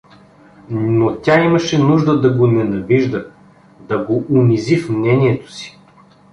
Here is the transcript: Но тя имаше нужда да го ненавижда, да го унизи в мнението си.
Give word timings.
Но 0.67 1.15
тя 1.15 1.43
имаше 1.45 1.79
нужда 1.83 2.21
да 2.21 2.29
го 2.33 2.47
ненавижда, 2.47 3.25
да 3.79 3.97
го 3.97 4.25
унизи 4.29 4.77
в 4.77 4.89
мнението 4.89 5.51
си. 5.51 5.79